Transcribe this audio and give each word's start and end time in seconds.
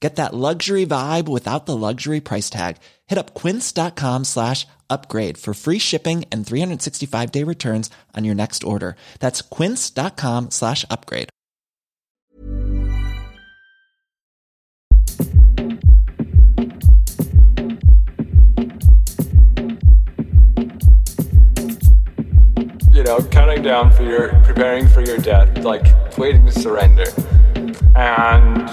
Get 0.00 0.16
that 0.16 0.34
luxury 0.34 0.84
vibe 0.84 1.26
without 1.26 1.64
the 1.64 1.76
luxury 1.76 2.20
price 2.20 2.50
tag. 2.50 2.76
Hit 3.06 3.18
up 3.18 3.34
quince.com 3.34 4.24
slash 4.24 4.66
upgrade 4.90 5.38
for 5.38 5.54
free 5.54 5.78
shipping 5.78 6.24
and 6.30 6.46
365 6.46 7.32
day 7.32 7.42
returns 7.44 7.90
on 8.14 8.24
your 8.24 8.34
next 8.34 8.62
order. 8.62 8.96
That's 9.20 9.40
quince.com 9.40 10.50
slash 10.50 10.84
upgrade. 10.90 11.30
you 22.96 23.02
know, 23.02 23.20
counting 23.30 23.62
down 23.62 23.92
for 23.92 24.04
your, 24.04 24.28
preparing 24.42 24.88
for 24.88 25.02
your 25.02 25.18
death, 25.18 25.58
like 25.58 25.86
waiting 26.16 26.46
to 26.46 26.52
surrender. 26.52 27.04
And 27.94 28.66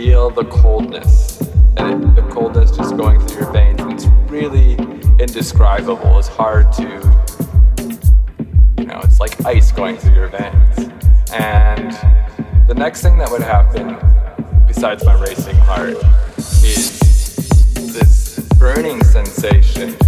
feel 0.00 0.30
the 0.30 0.46
coldness, 0.46 1.42
and 1.76 2.02
it, 2.02 2.14
the 2.14 2.22
coldness 2.30 2.74
just 2.74 2.96
going 2.96 3.20
through 3.20 3.42
your 3.42 3.52
veins. 3.52 3.78
And 3.82 3.92
it's 3.92 4.06
really 4.30 4.72
indescribable. 5.18 6.18
It's 6.18 6.26
hard 6.26 6.72
to, 6.74 6.84
you 8.78 8.86
know, 8.86 8.98
it's 9.04 9.20
like 9.20 9.44
ice 9.44 9.70
going 9.70 9.98
through 9.98 10.14
your 10.14 10.28
veins. 10.28 10.90
And 11.34 11.92
the 12.66 12.72
next 12.74 13.02
thing 13.02 13.18
that 13.18 13.30
would 13.30 13.42
happen, 13.42 13.98
besides 14.66 15.04
my 15.04 15.20
racing 15.20 15.56
heart, 15.56 15.96
is 16.38 16.98
this 17.92 18.40
burning 18.58 19.04
sensation 19.04 19.98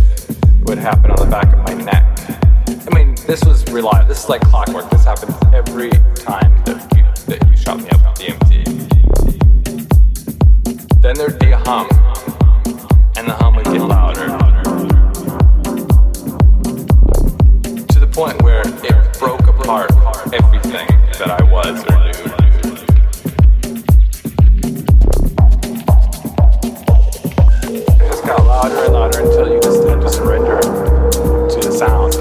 would 0.63 0.79
happen 0.79 1.11
on 1.11 1.17
the 1.17 1.31
back 1.31 1.53
of 1.53 1.59
my 1.67 1.75
neck. 1.75 2.19
I 2.91 2.95
mean, 2.95 3.15
this 3.27 3.45
was 3.45 3.63
reliable. 3.71 4.09
This 4.09 4.25
is 4.25 4.31
like 4.31 4.41
clockwork. 4.41 4.89
This 4.89 5.05
happens 5.05 5.35
every 5.53 5.91
time 6.15 6.65
that 6.65 6.91
you, 6.97 7.05
that 7.27 7.47
you 7.47 7.57
shot 7.59 7.77
me 7.77 7.91
up 7.91 8.19
with 8.19 8.27
DMT. 8.27 8.82
Then 11.03 11.17
there'd 11.17 11.39
be 11.41 11.51
a 11.51 11.59
hum, 11.59 11.89
and 13.17 13.27
the 13.27 13.35
hum 13.35 13.57
would 13.57 13.65
get 13.65 13.81
louder. 13.81 14.25
To 17.89 17.99
the 17.99 18.07
point 18.07 18.41
where 18.41 18.63
it 18.65 19.19
broke 19.19 19.49
apart 19.49 19.91
everything 20.33 20.87
that 21.19 21.29
I 21.29 21.43
was 21.51 21.83
or 21.91 21.99
knew. 21.99 22.13
It 27.75 27.99
just 27.99 28.25
got 28.25 28.47
louder 28.47 28.85
and 28.85 28.93
louder 28.93 29.19
until 29.23 29.53
you 29.53 29.61
just 29.61 29.83
had 29.89 30.01
to 30.03 30.09
surrender 30.09 30.61
to 30.61 31.61
the 31.69 31.73
sound. 31.73 32.15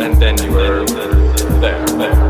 And 0.00 0.16
then 0.16 0.42
you 0.42 0.50
were 0.50 0.86
there, 1.60 1.84
there. 1.88 2.27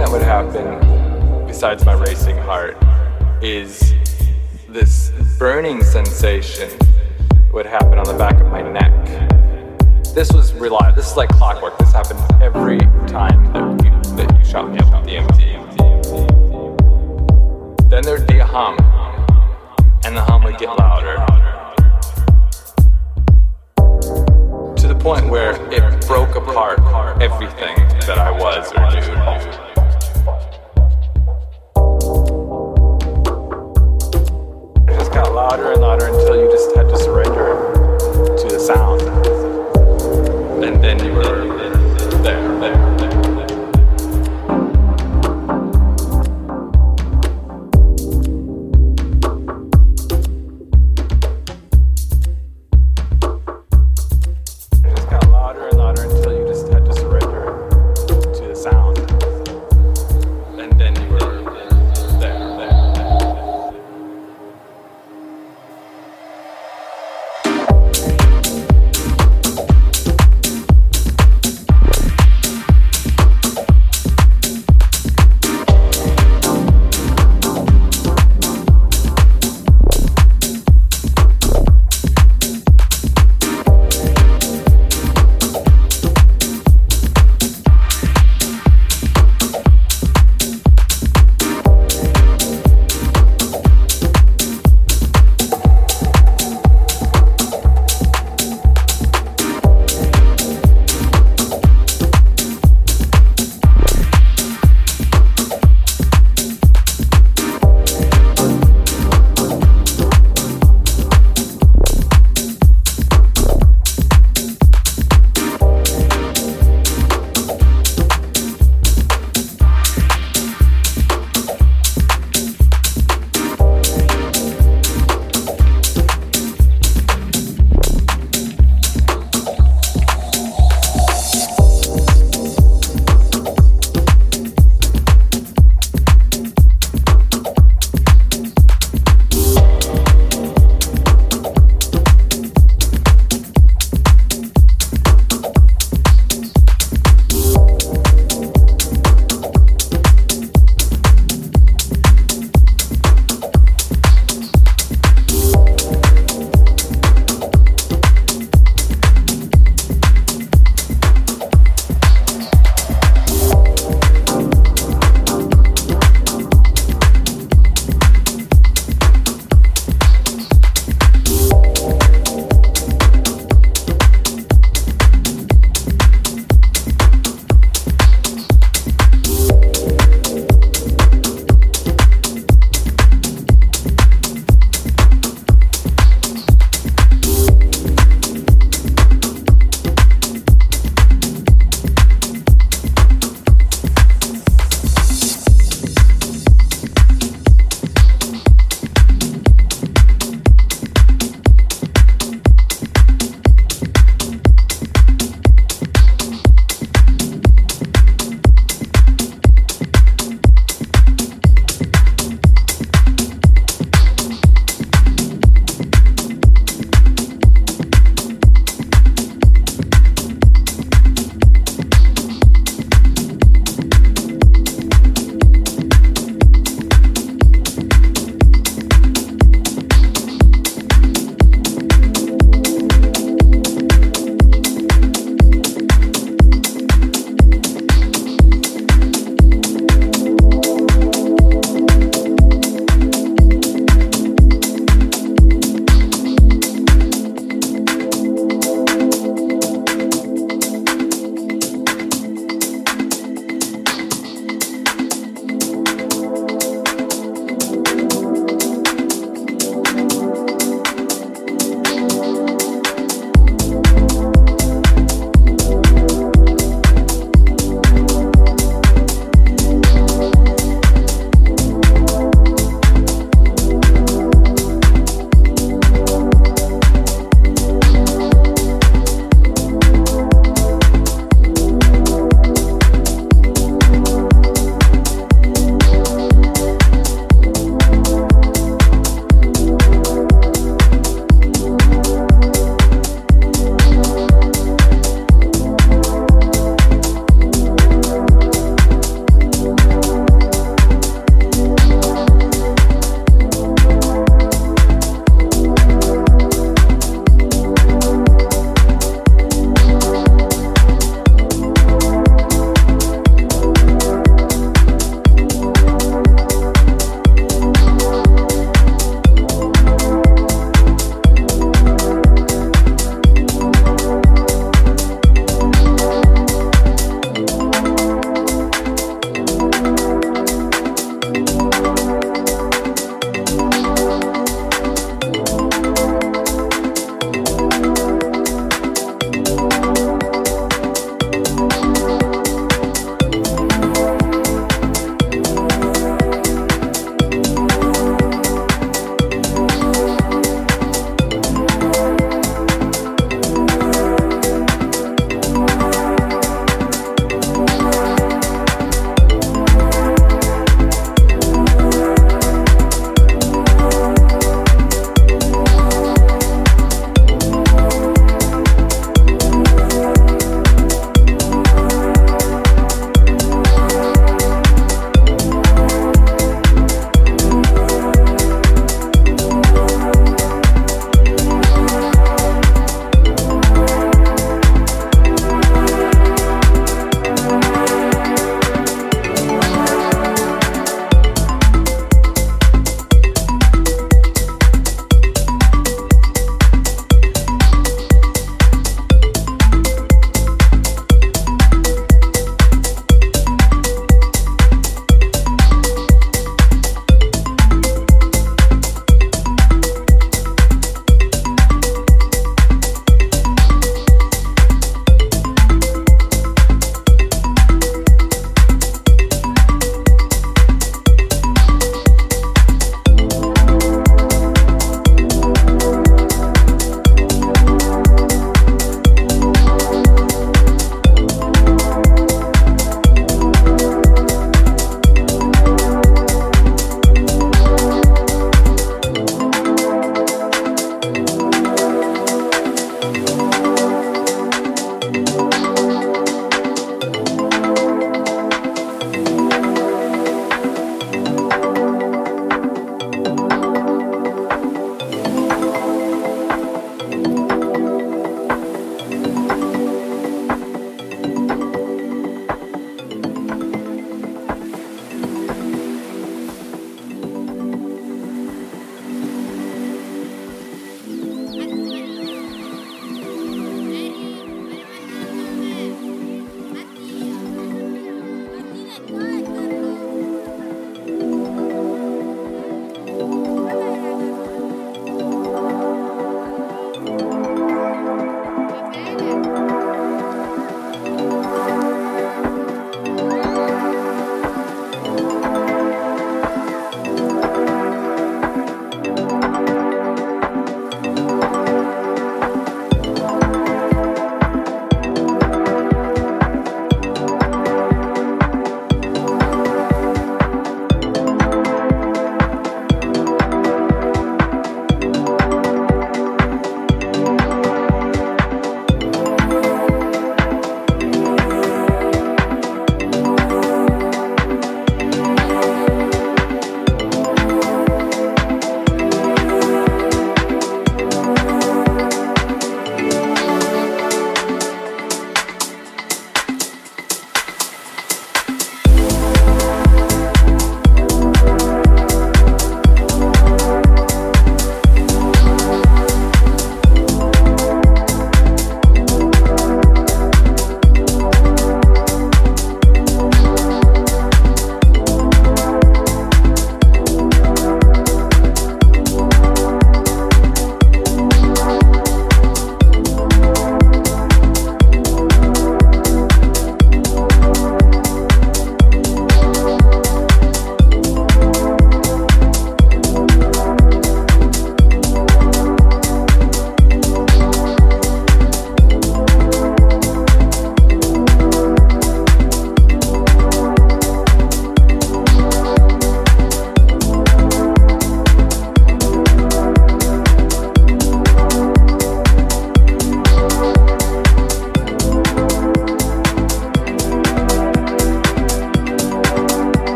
That 0.00 0.10
would 0.10 0.22
happen, 0.22 1.46
besides 1.46 1.84
my 1.84 1.92
racing 1.92 2.38
heart, 2.38 2.74
is 3.42 3.92
this 4.66 5.12
burning 5.38 5.82
sensation 5.84 6.70
would 7.52 7.66
happen 7.66 7.98
on 7.98 8.06
the 8.06 8.14
back 8.14 8.40
of 8.40 8.46
my 8.46 8.62
neck. 8.62 8.94
This 10.14 10.32
was 10.32 10.54
reliable. 10.54 10.96
This 10.96 11.10
is 11.10 11.18
like 11.18 11.28
clockwork. 11.28 11.76
This 11.76 11.92
happened 11.92 12.18
every 12.42 12.78
time 13.08 13.52
that 13.52 13.84
you, 13.84 13.90
that 14.16 14.38
you 14.38 14.42
shot 14.42 14.70
me 14.70 14.78
up 14.78 14.86
with 14.86 15.06
DMT. 15.06 15.60
Then 17.90 18.02
there'd 18.02 18.26
be 18.26 18.38
a 18.38 18.46
hum, 18.46 18.78
and 20.06 20.16
the 20.16 20.22
hum 20.22 20.44
would 20.44 20.56
get 20.56 20.70
louder. 20.78 21.16
To 24.76 24.88
the 24.88 24.96
point 24.98 25.28
where 25.28 25.60
it 25.70 26.06
broke 26.06 26.36
apart 26.36 26.80
everything 27.20 27.76
that 28.06 28.16
I 28.16 28.30
was 28.30 28.72
or 28.72 28.90
knew. 28.92 29.69
Louder 35.50 35.72
and 35.72 35.80
louder 35.80 36.06
until 36.06 36.40
you 36.40 36.48
just 36.48 36.76
had 36.76 36.88
to 36.88 36.96
surrender 36.96 37.72
to 38.36 38.48
the 38.48 38.60
sound. 38.60 39.02
And 40.64 40.80
then 40.80 41.04
you 41.04 41.12
were 41.12 41.58
there, 42.22 42.60
there. 42.60 42.89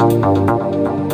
Música 0.00 1.09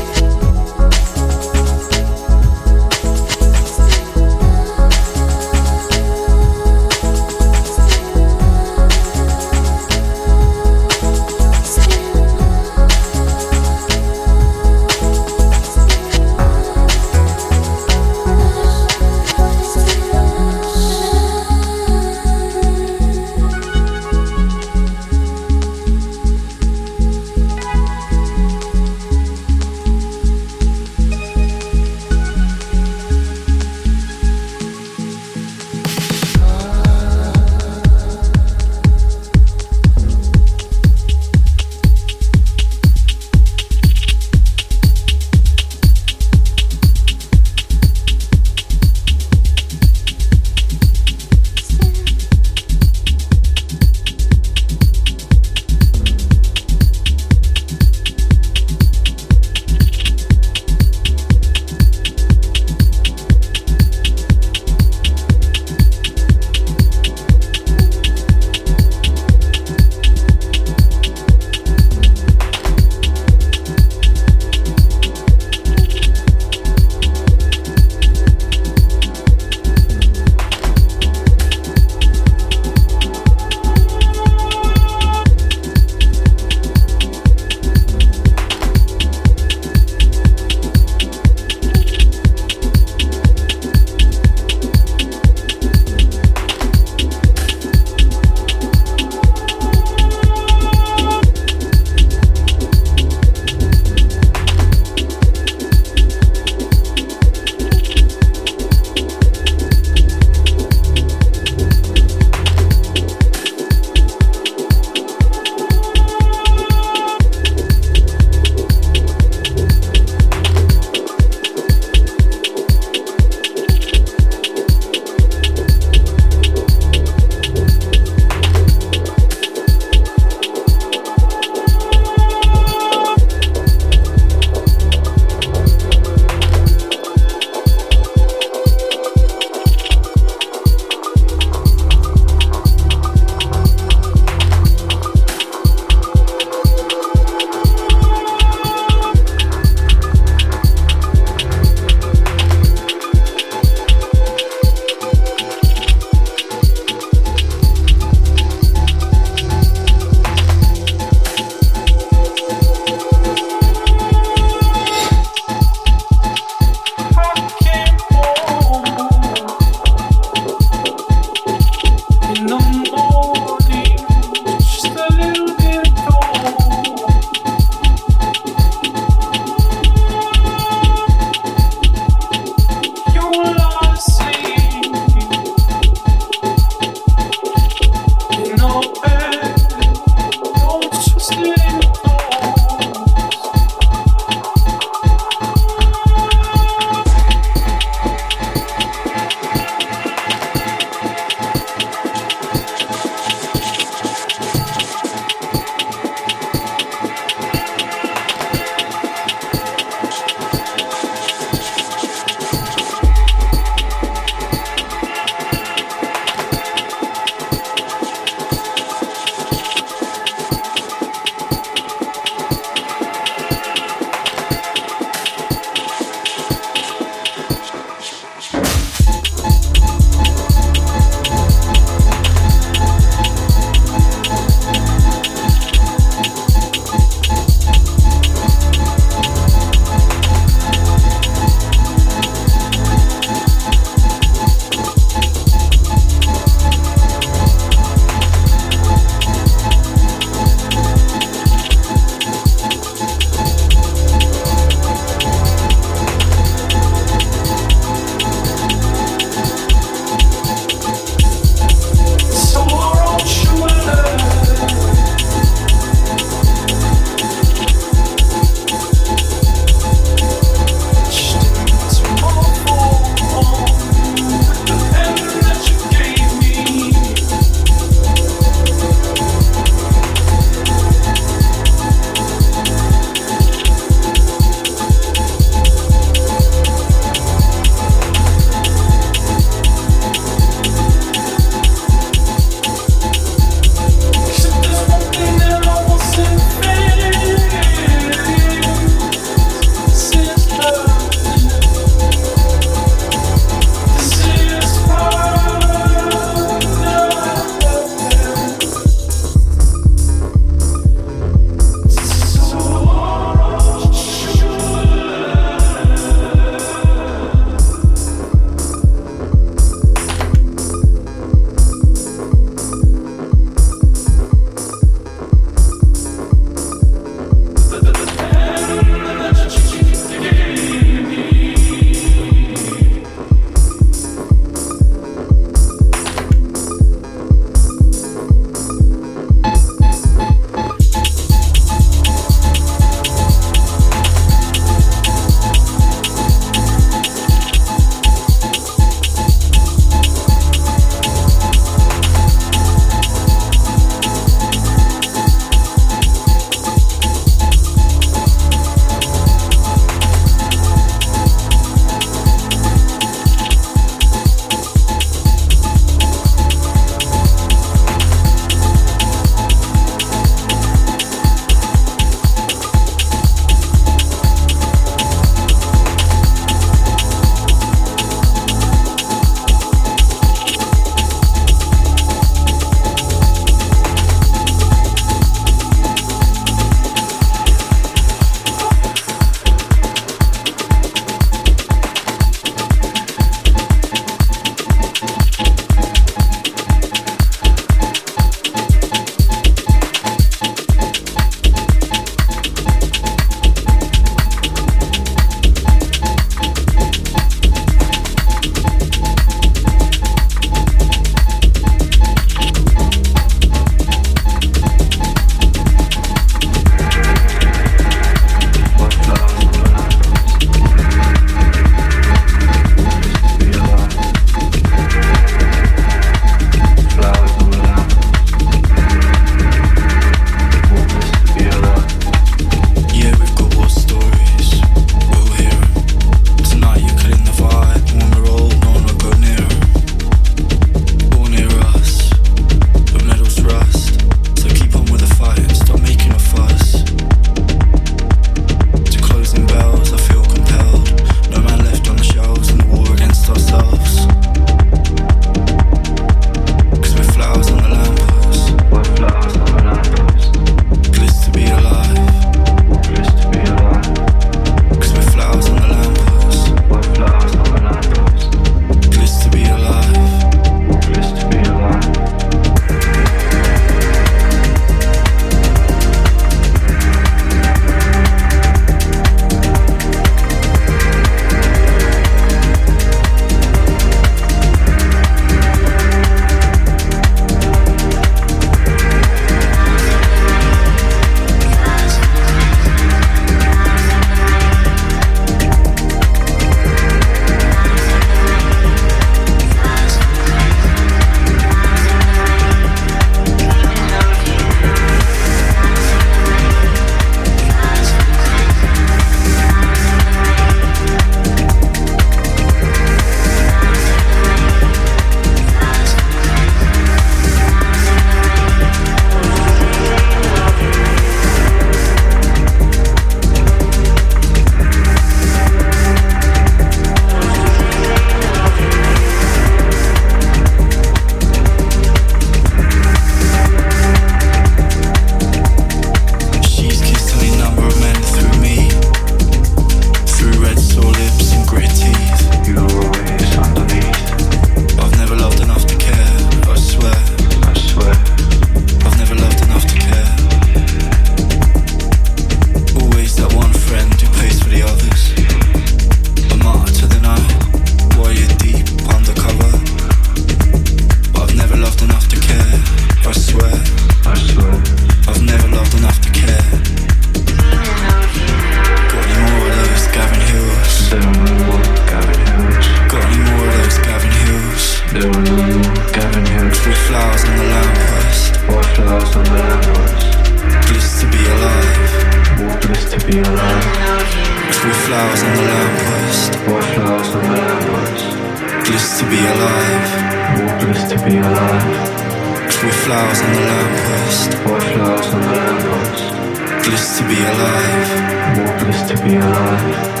flowers 585.01 585.23
on 585.23 585.35
the 585.35 585.41
lamppost. 585.41 586.35
Four 586.45 586.61
flowers 586.61 587.09
on 587.15 587.23
the 587.23 587.37
lamppost. 587.41 588.69
Bliss 588.69 588.99
to 588.99 589.05
be 589.09 589.19
alive. 589.33 589.89
More 590.37 590.55
bliss 590.59 590.83
to 590.91 590.97
be 591.05 591.17
alive. 591.17 592.51
Three 592.51 592.75
flowers 592.83 593.21
on 593.21 593.33
the 593.33 593.41
lamppost. 593.49 594.33
Four 594.43 594.59
flowers 594.61 595.13
on 595.13 595.21
the 595.21 595.33
lamppost. 595.41 596.67
Bliss 596.67 596.97
to 596.97 597.03
be 597.09 597.17
alive. 597.31 597.89
More 598.37 598.53
bliss 598.59 598.81
to 598.89 599.03
be 599.03 599.15
alive. 599.15 600.00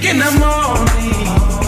in 0.00 1.67